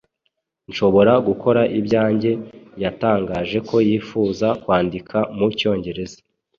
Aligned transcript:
nshobora 0.69 1.13
gukora 1.27 1.61
ibyanjye. 1.79 2.31
Yatangaje 2.83 3.57
ko 3.69 3.75
yifuza 3.87 4.47
kwandika 4.63 5.17
mu 5.37 5.47
Cyongereza 5.59 6.19